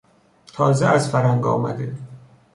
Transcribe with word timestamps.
تازه 0.53 0.85
از 0.85 1.09
فرنگ 1.09 1.45
آمده 1.45 1.95